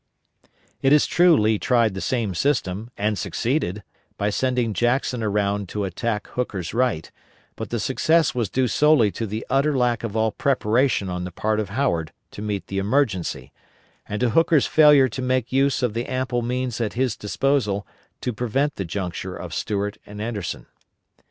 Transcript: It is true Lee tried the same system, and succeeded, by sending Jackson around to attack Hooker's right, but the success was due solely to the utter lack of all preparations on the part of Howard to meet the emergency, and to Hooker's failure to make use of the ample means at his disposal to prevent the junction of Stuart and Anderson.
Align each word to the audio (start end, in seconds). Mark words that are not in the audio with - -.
It 0.81 0.91
is 0.93 1.05
true 1.05 1.37
Lee 1.37 1.59
tried 1.59 1.93
the 1.93 2.01
same 2.01 2.33
system, 2.33 2.89
and 2.97 3.19
succeeded, 3.19 3.83
by 4.17 4.31
sending 4.31 4.73
Jackson 4.73 5.21
around 5.21 5.69
to 5.69 5.83
attack 5.83 6.25
Hooker's 6.29 6.73
right, 6.73 7.11
but 7.55 7.69
the 7.69 7.79
success 7.79 8.33
was 8.33 8.49
due 8.49 8.67
solely 8.67 9.11
to 9.11 9.27
the 9.27 9.45
utter 9.47 9.77
lack 9.77 10.03
of 10.03 10.17
all 10.17 10.31
preparations 10.31 11.11
on 11.11 11.23
the 11.23 11.31
part 11.31 11.59
of 11.59 11.69
Howard 11.69 12.13
to 12.31 12.41
meet 12.41 12.65
the 12.65 12.79
emergency, 12.79 13.53
and 14.09 14.21
to 14.21 14.31
Hooker's 14.31 14.65
failure 14.65 15.07
to 15.07 15.21
make 15.21 15.51
use 15.53 15.83
of 15.83 15.93
the 15.93 16.07
ample 16.07 16.41
means 16.41 16.81
at 16.81 16.93
his 16.93 17.15
disposal 17.15 17.85
to 18.21 18.33
prevent 18.33 18.77
the 18.77 18.85
junction 18.85 19.35
of 19.35 19.53
Stuart 19.53 19.99
and 20.07 20.19
Anderson. 20.19 20.65